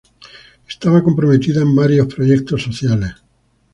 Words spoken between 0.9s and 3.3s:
comprometida en varios proyectos sociales.